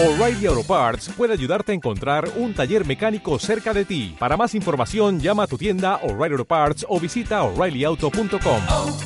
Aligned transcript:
O'Reilly 0.00 0.46
Auto 0.46 0.62
Parts 0.62 1.08
puede 1.16 1.32
ayudarte 1.32 1.72
a 1.72 1.74
encontrar 1.74 2.30
un 2.36 2.54
taller 2.54 2.86
mecánico 2.86 3.36
cerca 3.40 3.74
de 3.74 3.84
ti. 3.84 4.14
Para 4.16 4.36
más 4.36 4.54
información, 4.54 5.18
llama 5.18 5.42
a 5.42 5.46
tu 5.48 5.58
tienda 5.58 5.96
O'Reilly 6.04 6.34
Auto 6.34 6.44
Parts 6.44 6.86
o 6.88 7.00
visita 7.00 7.42
oreillyauto.com. 7.42 8.62
oh, 8.68 8.96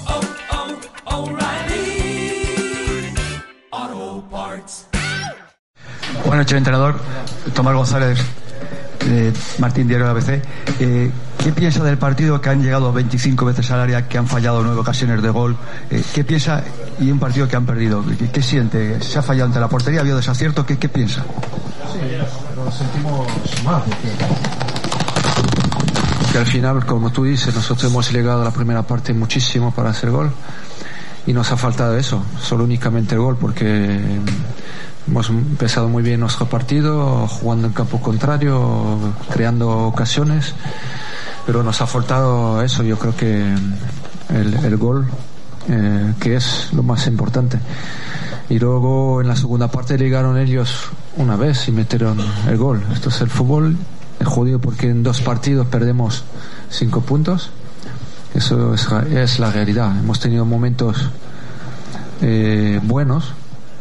oh, 6.26 6.36
noches, 6.36 6.58
entrenador. 6.58 7.00
Tomás 7.54 7.74
González, 7.74 8.18
de 9.04 9.32
Martín 9.58 9.88
Diario 9.88 10.06
de 10.06 10.10
ABC. 10.10 10.42
Eh, 10.80 11.10
¿Qué 11.42 11.52
piensa 11.52 11.82
del 11.82 11.98
partido 11.98 12.40
que 12.40 12.50
han 12.50 12.62
llegado 12.62 12.92
25 12.92 13.44
veces 13.44 13.70
al 13.70 13.80
área, 13.80 14.06
que 14.08 14.16
han 14.16 14.28
fallado 14.28 14.62
nueve 14.62 14.80
ocasiones 14.80 15.22
de 15.22 15.30
gol? 15.30 15.56
Eh, 15.90 16.02
¿Qué 16.14 16.24
piensa 16.24 16.62
y 17.00 17.10
un 17.10 17.18
partido 17.18 17.48
que 17.48 17.56
han 17.56 17.66
perdido? 17.66 18.04
¿Qué, 18.32 18.42
siente? 18.42 19.02
¿Se 19.02 19.18
ha 19.18 19.22
fallado 19.22 19.46
ante 19.46 19.60
la 19.60 19.68
portería? 19.68 20.00
¿Ha 20.00 20.02
habido 20.02 20.16
desacierto? 20.16 20.64
¿Qué, 20.64 20.76
piensa? 20.88 21.24
Nos 22.56 22.74
sentimos 22.74 23.26
mal 23.64 23.82
porque 26.32 26.38
al 26.38 26.46
final, 26.46 26.86
como 26.86 27.12
tú 27.12 27.24
dices, 27.24 27.54
nosotros 27.54 27.90
hemos 27.90 28.10
llegado 28.10 28.40
a 28.40 28.44
la 28.44 28.50
primera 28.50 28.82
parte 28.82 29.12
muchísimo 29.12 29.70
para 29.70 29.90
hacer 29.90 30.10
gol 30.10 30.30
y 31.26 31.32
nos 31.34 31.52
ha 31.52 31.58
faltado 31.58 31.94
eso, 31.98 32.24
solo 32.40 32.64
únicamente 32.64 33.14
el 33.14 33.20
gol 33.20 33.36
porque 33.36 34.00
hemos 35.06 35.28
empezado 35.30 35.88
muy 35.88 36.02
bien 36.02 36.20
nuestro 36.20 36.46
partido, 36.46 37.26
jugando 37.26 37.66
en 37.66 37.72
campo 37.72 38.00
contrario, 38.00 39.14
creando 39.30 39.86
ocasiones, 39.86 40.54
pero 41.46 41.62
nos 41.62 41.80
ha 41.80 41.86
faltado 41.86 42.62
eso, 42.62 42.82
yo 42.82 42.98
creo 42.98 43.16
que 43.16 43.54
el, 44.30 44.54
el 44.64 44.76
gol, 44.76 45.06
eh, 45.68 46.14
que 46.20 46.36
es 46.36 46.68
lo 46.72 46.82
más 46.82 47.06
importante. 47.06 47.58
Y 48.48 48.58
luego 48.58 49.20
en 49.20 49.28
la 49.28 49.36
segunda 49.36 49.68
parte 49.68 49.96
llegaron 49.96 50.36
ellos 50.36 50.90
una 51.16 51.36
vez 51.36 51.68
y 51.68 51.72
metieron 51.72 52.18
el 52.48 52.56
gol. 52.56 52.84
Esto 52.92 53.08
es 53.08 53.20
el 53.20 53.30
fútbol, 53.30 53.76
es 54.20 54.26
jodido 54.26 54.58
porque 54.58 54.88
en 54.88 55.02
dos 55.02 55.20
partidos 55.20 55.66
perdemos 55.66 56.24
cinco 56.68 57.00
puntos. 57.00 57.50
Eso 58.34 58.74
es, 58.74 58.88
es 59.10 59.38
la 59.38 59.50
realidad. 59.50 59.98
Hemos 59.98 60.20
tenido 60.20 60.44
momentos 60.44 61.10
eh, 62.20 62.80
buenos 62.82 63.32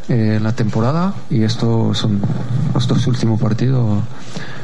eh, 0.09 0.39
la 0.41 0.53
temporada 0.53 1.13
y 1.29 1.43
estos 1.43 1.97
son 1.97 2.21
los 2.73 2.87
dos 2.87 3.07
últimos 3.07 3.39
partidos. 3.39 4.03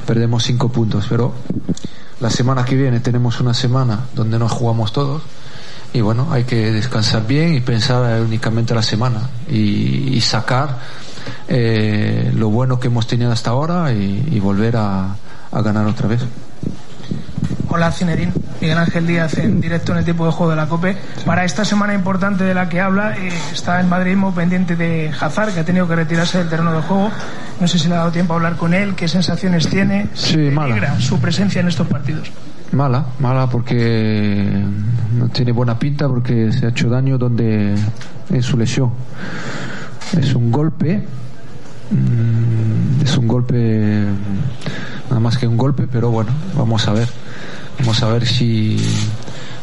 Perdemos 0.05 0.43
cinco 0.43 0.69
puntos, 0.69 1.05
pero 1.09 1.33
la 2.19 2.29
semana 2.29 2.65
que 2.65 2.75
viene 2.75 2.99
tenemos 2.99 3.39
una 3.39 3.53
semana 3.53 4.05
donde 4.15 4.39
nos 4.39 4.51
jugamos 4.51 4.91
todos 4.91 5.21
y 5.93 6.01
bueno, 6.01 6.27
hay 6.31 6.43
que 6.43 6.71
descansar 6.71 7.25
bien 7.27 7.53
y 7.53 7.61
pensar 7.61 8.21
únicamente 8.21 8.73
la 8.73 8.81
semana 8.81 9.29
y, 9.49 10.15
y 10.15 10.21
sacar 10.21 10.79
eh, 11.47 12.31
lo 12.35 12.49
bueno 12.49 12.79
que 12.79 12.87
hemos 12.87 13.07
tenido 13.07 13.31
hasta 13.31 13.51
ahora 13.51 13.93
y, 13.93 14.27
y 14.31 14.39
volver 14.39 14.77
a, 14.77 15.15
a 15.51 15.61
ganar 15.61 15.85
otra 15.87 16.07
vez. 16.07 16.21
Hola 17.69 17.91
Cinerín, 17.91 18.31
Miguel 18.61 18.77
Ángel 18.77 19.05
Díaz 19.05 19.37
en 19.37 19.59
directo 19.59 19.91
en 19.91 19.97
el 19.99 20.03
tiempo 20.05 20.25
de 20.25 20.31
juego 20.31 20.51
de 20.51 20.55
la 20.55 20.67
COPE. 20.67 20.95
Para 21.25 21.43
esta 21.43 21.65
semana 21.65 21.93
importante 21.93 22.43
de 22.45 22.53
la 22.53 22.69
que 22.69 22.79
habla, 22.79 23.17
eh, 23.17 23.29
está 23.53 23.79
el 23.81 23.87
madridismo 23.87 24.33
pendiente 24.33 24.75
de 24.75 25.11
Hazard, 25.19 25.53
que 25.53 25.59
ha 25.59 25.65
tenido 25.65 25.87
que 25.87 25.95
retirarse 25.95 26.37
del 26.37 26.49
terreno 26.49 26.71
de 26.73 26.81
juego. 26.81 27.11
No 27.59 27.67
sé 27.67 27.77
si 27.77 27.87
le 27.89 27.95
ha 27.95 27.99
dado 27.99 28.11
tiempo 28.11 28.33
a 28.33 28.37
hablar 28.37 28.55
con 28.55 28.73
él, 28.73 28.95
qué 28.95 29.07
sensaciones 29.07 29.67
tiene, 29.67 30.07
Sí, 30.13 30.33
si 30.33 30.37
mala. 30.51 30.97
su 30.99 31.19
presencia 31.19 31.59
en 31.59 31.67
estos 31.67 31.87
partidos. 31.87 32.31
Mala, 32.71 33.05
mala 33.19 33.47
porque 33.49 34.63
no 35.17 35.27
tiene 35.29 35.51
buena 35.51 35.77
pinta 35.77 36.07
porque 36.07 36.51
se 36.51 36.65
ha 36.65 36.69
hecho 36.69 36.89
daño 36.89 37.17
donde 37.17 37.75
en 38.29 38.43
su 38.43 38.57
lesión. 38.57 38.91
Es 40.17 40.33
un 40.33 40.51
golpe, 40.51 41.05
mm, 41.91 43.01
es 43.03 43.17
un 43.17 43.27
golpe, 43.27 44.05
nada 45.09 45.19
más 45.19 45.37
que 45.37 45.47
un 45.47 45.57
golpe, 45.57 45.85
pero 45.91 46.11
bueno, 46.11 46.31
vamos 46.57 46.87
a 46.87 46.93
ver, 46.93 47.07
vamos 47.79 48.01
a 48.03 48.07
ver 48.07 48.25
si, 48.25 48.77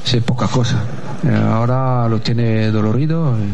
si 0.05 0.17
es 0.17 0.23
poca 0.23 0.47
cosa. 0.48 0.83
Eh, 1.25 1.35
Ahora 1.35 2.08
lo 2.08 2.20
tiene 2.20 2.70
dolorido 2.70 3.36
eh, 3.39 3.48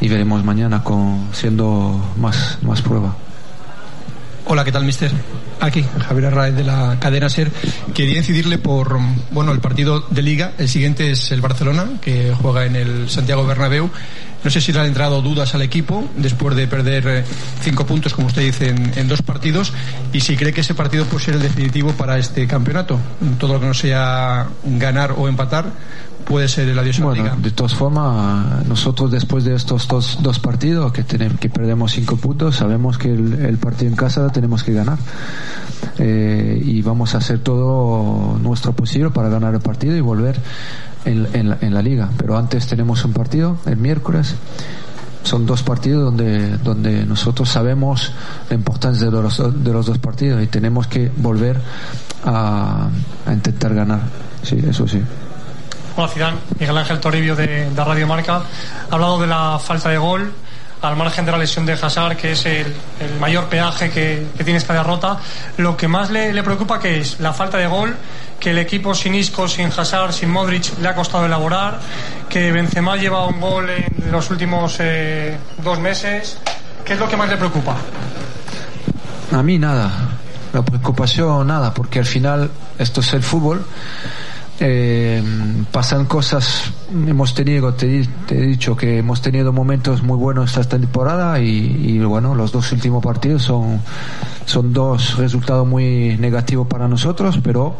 y 0.00 0.08
veremos 0.08 0.44
mañana 0.44 0.82
con 0.82 1.28
siendo 1.32 2.00
más, 2.16 2.58
más 2.62 2.82
prueba. 2.82 3.14
Hola, 4.48 4.62
¿qué 4.62 4.70
tal, 4.70 4.84
mister? 4.84 5.10
Aquí, 5.60 5.84
Javier 6.06 6.26
Arraez 6.26 6.54
de 6.54 6.62
la 6.62 6.98
cadena 7.00 7.28
SER. 7.28 7.50
Quería 7.92 8.18
incidirle 8.18 8.58
por, 8.58 8.96
bueno, 9.32 9.50
el 9.50 9.58
partido 9.58 10.06
de 10.08 10.22
Liga. 10.22 10.52
El 10.56 10.68
siguiente 10.68 11.10
es 11.10 11.32
el 11.32 11.40
Barcelona, 11.40 11.84
que 12.00 12.32
juega 12.32 12.64
en 12.64 12.76
el 12.76 13.10
Santiago 13.10 13.44
Bernabéu. 13.44 13.90
No 14.44 14.50
sé 14.50 14.60
si 14.60 14.72
le 14.72 14.78
han 14.78 14.86
entrado 14.86 15.20
dudas 15.20 15.56
al 15.56 15.62
equipo 15.62 16.08
después 16.16 16.54
de 16.54 16.68
perder 16.68 17.08
eh, 17.08 17.24
cinco 17.60 17.84
puntos, 17.86 18.14
como 18.14 18.28
usted 18.28 18.42
dice, 18.42 18.68
en, 18.68 18.96
en 18.96 19.08
dos 19.08 19.20
partidos. 19.20 19.72
Y 20.12 20.20
si 20.20 20.36
cree 20.36 20.52
que 20.52 20.60
ese 20.60 20.74
partido 20.74 21.06
puede 21.06 21.24
ser 21.24 21.34
el 21.34 21.42
definitivo 21.42 21.90
para 21.94 22.16
este 22.16 22.46
campeonato. 22.46 23.00
Todo 23.40 23.54
lo 23.54 23.60
que 23.60 23.66
no 23.66 23.74
sea 23.74 24.46
ganar 24.62 25.10
o 25.16 25.26
empatar 25.26 25.72
puede 26.26 26.48
ser 26.48 26.68
el 26.68 26.78
adiós 26.78 26.98
a 26.98 27.00
la 27.00 27.06
Bueno, 27.06 27.22
Liga. 27.22 27.36
de 27.40 27.50
todas 27.52 27.74
formas, 27.74 28.66
nosotros 28.66 29.10
después 29.10 29.44
de 29.44 29.54
estos 29.54 29.86
dos, 29.88 30.18
dos 30.20 30.38
partidos 30.38 30.92
que, 30.92 31.04
tenemos, 31.04 31.38
que 31.38 31.48
perdemos 31.48 31.92
cinco 31.92 32.16
puntos, 32.16 32.56
sabemos 32.56 32.98
que 32.98 33.12
el, 33.12 33.32
el 33.34 33.56
partido 33.58 33.90
en 33.90 33.96
casa 33.96 34.28
tenemos 34.30 34.62
que 34.62 34.72
ganar. 34.72 34.98
Eh, 35.98 36.60
y 36.64 36.82
vamos 36.82 37.14
a 37.14 37.18
hacer 37.18 37.38
todo 37.38 38.38
nuestro 38.42 38.72
posible 38.72 39.10
para 39.10 39.28
ganar 39.28 39.54
el 39.54 39.60
partido 39.60 39.96
y 39.96 40.00
volver 40.00 40.38
en, 41.04 41.26
en 41.32 41.48
la, 41.50 41.58
en 41.60 41.72
la 41.72 41.80
liga. 41.80 42.10
Pero 42.16 42.36
antes 42.36 42.66
tenemos 42.66 43.04
un 43.04 43.12
partido 43.12 43.58
el 43.66 43.76
miércoles. 43.76 44.34
Son 45.22 45.44
dos 45.44 45.62
partidos 45.62 46.04
donde, 46.04 46.56
donde 46.58 47.04
nosotros 47.04 47.48
sabemos 47.48 48.12
la 48.48 48.54
importancia 48.54 49.06
de 49.10 49.22
los, 49.22 49.64
de 49.64 49.72
los 49.72 49.86
dos 49.86 49.98
partidos 49.98 50.42
y 50.42 50.46
tenemos 50.46 50.86
que 50.86 51.10
volver 51.16 51.60
a, 52.24 52.88
a 53.26 53.32
intentar 53.32 53.74
ganar. 53.74 54.00
Sí, 54.42 54.56
eso 54.68 54.86
sí. 54.86 55.00
Hola 55.98 56.08
Zidane, 56.08 56.36
Miguel 56.58 56.76
Ángel 56.76 57.00
Toribio 57.00 57.34
de, 57.34 57.70
de 57.70 57.84
Radio 57.84 58.06
Marca. 58.06 58.42
Ha 58.90 58.94
hablado 58.94 59.18
de 59.18 59.26
la 59.26 59.58
falta 59.58 59.88
de 59.88 59.96
gol, 59.96 60.30
al 60.82 60.94
margen 60.94 61.24
de 61.24 61.32
la 61.32 61.38
lesión 61.38 61.64
de 61.64 61.72
Hazard, 61.72 62.18
que 62.18 62.32
es 62.32 62.44
el, 62.44 62.74
mayor 63.18 63.46
peaje 63.46 63.88
que, 63.90 64.26
que 64.36 64.44
tiene 64.44 64.58
esta 64.58 64.74
derrota. 64.74 65.16
Lo 65.56 65.74
que 65.74 65.88
más 65.88 66.10
le, 66.10 66.34
le 66.34 66.42
preocupa 66.42 66.78
que 66.78 67.00
es 67.00 67.18
la 67.20 67.32
falta 67.32 67.56
de 67.56 67.66
gol, 67.66 67.96
que 68.38 68.50
el 68.50 68.58
equipo 68.58 68.94
sin 68.94 69.14
Isco, 69.14 69.48
sin 69.48 69.72
Hazard, 69.72 70.12
sin 70.12 70.28
Modric 70.28 70.78
le 70.82 70.88
ha 70.88 70.94
costado 70.94 71.24
elaborar, 71.24 71.80
que 72.28 72.52
Benzema 72.52 72.96
lleva 72.96 73.26
un 73.26 73.40
gol 73.40 73.70
en 73.70 74.12
los 74.12 74.28
últimos 74.28 74.76
eh, 74.80 75.38
dos 75.64 75.78
meses. 75.78 76.36
¿Qué 76.84 76.92
es 76.92 76.98
lo 76.98 77.08
que 77.08 77.16
más 77.16 77.30
le 77.30 77.38
preocupa? 77.38 77.74
A 79.32 79.42
mí 79.42 79.58
nada, 79.58 79.90
la 80.52 80.62
preocupación 80.62 81.46
nada, 81.46 81.72
porque 81.72 82.00
al 82.00 82.06
final 82.06 82.50
esto 82.78 83.00
es 83.00 83.14
el 83.14 83.22
fútbol. 83.22 83.64
Eh, 84.58 85.22
pasan 85.70 86.06
cosas, 86.06 86.72
hemos 86.90 87.34
tenido, 87.34 87.74
te, 87.74 88.06
he 88.30 88.40
dicho 88.40 88.74
que 88.74 88.98
hemos 88.98 89.20
tenido 89.20 89.52
momentos 89.52 90.02
muy 90.02 90.16
buenos 90.16 90.56
esta 90.56 90.78
temporada 90.78 91.38
y, 91.40 91.98
bueno, 91.98 92.34
los 92.34 92.52
dos 92.52 92.72
últimos 92.72 93.04
partidos 93.04 93.42
son, 93.42 93.82
son 94.46 94.72
dos 94.72 95.18
resultados 95.18 95.66
muy 95.66 96.16
negativos 96.18 96.66
para 96.66 96.88
nosotros, 96.88 97.38
pero 97.42 97.76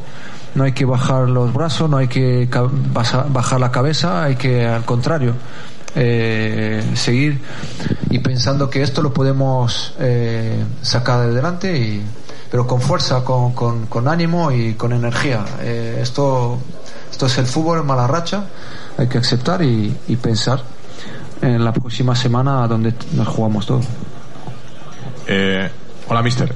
no 0.55 0.65
hay 0.65 0.73
que 0.73 0.85
bajar 0.85 1.31
los 1.31 1.53
brazos, 1.55 1.89
no 1.89 1.97
hay 1.97 2.09
que 2.09 2.47
bajar 2.93 3.61
la 3.61 3.71
cabeza, 3.71 4.25
hay 4.25 4.37
que 4.37 4.67
al 4.67 4.85
contrario 4.85 5.35
eh, 5.95 6.83
seguir 6.95 7.41
y 8.11 8.19
pensando 8.19 8.69
que 8.69 8.83
esto 8.83 9.01
lo 9.01 9.15
podemos 9.15 9.95
eh, 9.99 10.63
sacar 10.83 11.21
adelante 11.21 11.79
y 11.79 12.03
pero 12.51 12.67
con 12.67 12.81
fuerza, 12.81 13.25
con, 13.25 13.53
con, 13.53 13.87
con 13.87 14.09
ánimo 14.09 14.51
y 14.53 14.75
con 14.75 14.93
energía. 14.93 15.45
Eh, 15.61 15.99
esto, 16.03 16.59
esto 17.11 17.27
es 17.27 17.39
el 17.39 17.47
fútbol, 17.47 17.85
mala 17.85 18.07
racha, 18.07 18.45
hay 18.99 19.09
que 19.09 19.19
aceptar 19.19 19.63
y, 19.63 19.97
y 20.09 20.17
pensar 20.17 20.63
en 21.43 21.65
la 21.65 21.73
próxima 21.73 22.15
semana 22.17 22.67
donde 22.67 22.95
nos 23.13 23.29
jugamos 23.29 23.67
todo. 23.67 23.81
Eh, 25.27 25.69
hola, 26.09 26.23
mister. 26.23 26.53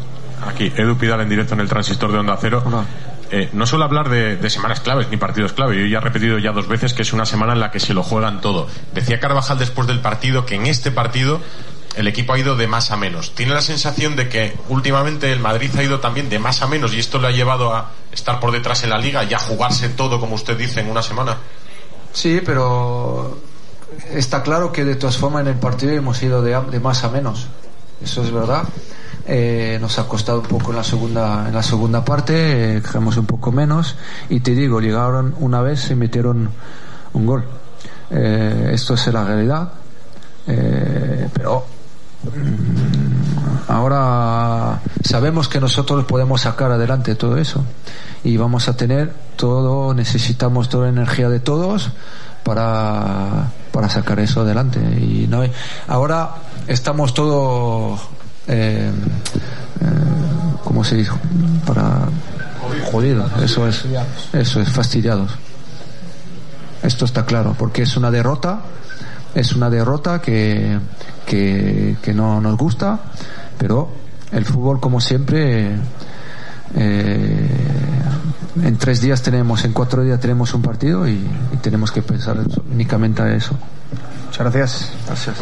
Aquí, 0.46 0.72
Edu 0.74 0.96
Pidal 0.96 1.20
en 1.20 1.28
directo 1.28 1.54
en 1.54 1.60
el 1.60 1.68
transistor 1.68 2.12
de 2.12 2.18
Onda 2.18 2.38
Cero. 2.40 2.62
Eh, 3.30 3.50
no 3.52 3.66
suelo 3.66 3.84
hablar 3.84 4.08
de, 4.08 4.36
de 4.36 4.50
semanas 4.50 4.80
claves 4.80 5.08
ni 5.10 5.16
partidos 5.16 5.52
clave. 5.52 5.78
Yo 5.78 5.86
ya 5.86 5.98
he 5.98 6.00
repetido 6.00 6.38
ya 6.38 6.52
dos 6.52 6.66
veces 6.66 6.94
que 6.94 7.02
es 7.02 7.12
una 7.12 7.26
semana 7.26 7.52
en 7.52 7.60
la 7.60 7.70
que 7.70 7.78
se 7.78 7.94
lo 7.94 8.02
juegan 8.02 8.40
todo. 8.40 8.66
Decía 8.94 9.20
Carvajal 9.20 9.58
después 9.58 9.86
del 9.86 10.00
partido 10.00 10.46
que 10.46 10.54
en 10.54 10.66
este 10.66 10.90
partido 10.90 11.40
el 11.96 12.06
equipo 12.06 12.32
ha 12.32 12.38
ido 12.38 12.56
de 12.56 12.66
más 12.66 12.90
a 12.90 12.96
menos. 12.96 13.34
¿Tiene 13.34 13.52
la 13.52 13.62
sensación 13.62 14.16
de 14.16 14.28
que 14.28 14.56
últimamente 14.68 15.32
el 15.32 15.40
Madrid 15.40 15.70
ha 15.76 15.82
ido 15.82 16.00
también 16.00 16.28
de 16.28 16.38
más 16.38 16.62
a 16.62 16.66
menos 16.66 16.94
y 16.94 16.98
esto 16.98 17.18
le 17.18 17.28
ha 17.28 17.30
llevado 17.30 17.74
a 17.74 17.90
estar 18.12 18.40
por 18.40 18.52
detrás 18.52 18.84
en 18.84 18.90
la 18.90 18.98
liga 18.98 19.24
y 19.24 19.34
a 19.34 19.38
jugarse 19.38 19.88
todo, 19.90 20.20
como 20.20 20.34
usted 20.34 20.56
dice, 20.56 20.80
en 20.80 20.90
una 20.90 21.02
semana? 21.02 21.36
Sí, 22.12 22.40
pero 22.44 23.38
está 24.12 24.42
claro 24.42 24.72
que 24.72 24.84
de 24.84 24.96
todas 24.96 25.16
formas 25.16 25.42
en 25.42 25.48
el 25.48 25.56
partido 25.56 25.92
hemos 25.92 26.22
ido 26.22 26.42
de, 26.42 26.58
de 26.70 26.80
más 26.80 27.04
a 27.04 27.08
menos. 27.08 27.48
Eso 28.02 28.22
es 28.22 28.30
verdad. 28.30 28.64
Eh, 29.26 29.78
nos 29.80 29.98
ha 29.98 30.08
costado 30.08 30.40
un 30.40 30.46
poco 30.46 30.70
en 30.70 30.76
la 30.76 30.84
segunda 30.84 31.46
en 31.46 31.54
la 31.54 31.62
segunda 31.62 32.04
parte, 32.04 32.78
eh, 32.78 32.82
creamos 32.82 33.16
un 33.16 33.26
poco 33.26 33.52
menos 33.52 33.96
y 34.28 34.40
te 34.40 34.52
digo, 34.52 34.80
llegaron 34.80 35.34
una 35.38 35.60
vez 35.60 35.90
y 35.90 35.94
metieron 35.94 36.50
un 37.12 37.26
gol. 37.26 37.44
Eh, 38.10 38.70
esto 38.72 38.94
es 38.94 39.06
la 39.08 39.24
realidad. 39.24 39.72
Eh, 40.46 41.28
pero 41.32 41.64
ahora 43.68 44.80
sabemos 45.02 45.48
que 45.48 45.60
nosotros 45.60 46.04
podemos 46.04 46.42
sacar 46.42 46.72
adelante 46.72 47.14
todo 47.14 47.38
eso 47.38 47.64
y 48.22 48.36
vamos 48.36 48.68
a 48.68 48.76
tener 48.76 49.12
todo, 49.36 49.94
necesitamos 49.94 50.68
toda 50.68 50.84
la 50.84 50.90
energía 50.90 51.28
de 51.28 51.40
todos 51.40 51.90
para, 52.42 53.50
para 53.72 53.88
sacar 53.88 54.20
eso 54.20 54.42
adelante. 54.42 54.80
Y 54.80 55.26
no 55.28 55.42
ahora 55.88 56.30
estamos 56.66 57.14
todos, 57.14 58.00
eh, 58.48 58.90
eh, 58.90 59.86
¿cómo 60.64 60.84
se 60.84 60.96
dice? 60.96 61.12
Para 61.66 62.08
jodidos, 62.90 63.30
eso 63.42 63.66
es, 63.66 63.84
eso 64.32 64.60
es, 64.60 64.68
fastidiados. 64.70 65.32
Esto 66.82 67.04
está 67.04 67.24
claro, 67.24 67.54
porque 67.58 67.82
es 67.82 67.96
una 67.96 68.10
derrota, 68.10 68.60
es 69.34 69.54
una 69.54 69.70
derrota 69.70 70.20
que, 70.20 70.78
que, 71.26 71.96
que 72.02 72.14
no 72.14 72.40
nos 72.40 72.56
gusta, 72.56 72.98
pero 73.58 73.90
el 74.32 74.44
fútbol, 74.44 74.80
como 74.80 75.00
siempre, 75.00 75.76
eh, 76.74 77.48
en 78.62 78.76
tres 78.78 79.00
días 79.00 79.22
tenemos, 79.22 79.64
en 79.64 79.72
cuatro 79.72 80.02
días 80.02 80.20
tenemos 80.20 80.54
un 80.54 80.62
partido 80.62 81.08
y, 81.08 81.12
y 81.52 81.56
tenemos 81.60 81.90
que 81.92 82.02
pensar 82.02 82.38
únicamente 82.70 83.22
a 83.22 83.34
eso. 83.34 83.56
Muchas 84.26 84.52
gracias. 84.52 84.92
Gracias. 85.06 85.36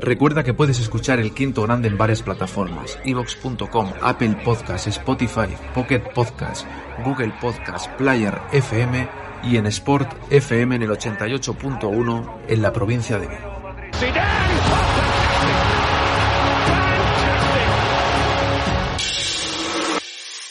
Recuerda 0.00 0.42
que 0.42 0.54
puedes 0.54 0.80
escuchar 0.80 1.18
El 1.18 1.34
Quinto 1.34 1.62
Grande 1.62 1.88
en 1.88 1.98
varias 1.98 2.22
plataformas, 2.22 2.98
evox.com, 3.04 3.92
Apple 4.00 4.40
Podcasts, 4.42 4.86
Spotify, 4.86 5.54
Pocket 5.74 6.00
Podcasts, 6.14 6.66
Google 7.04 7.34
Podcasts, 7.38 7.90
Player 7.98 8.40
FM 8.50 9.06
y 9.44 9.58
en 9.58 9.66
Sport 9.66 10.10
FM 10.30 10.76
en 10.76 10.82
el 10.82 10.90
88.1 10.90 12.36
en 12.48 12.62
la 12.62 12.72
provincia 12.72 13.18
de 13.18 13.26
Vigo. 13.26 13.60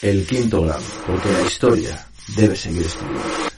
El 0.00 0.26
Quinto 0.26 0.62
Grande, 0.62 0.86
porque 1.06 1.32
la 1.32 1.40
historia 1.42 2.06
debe 2.36 2.54
seguir 2.54 2.82
escribiendo. 2.82 3.49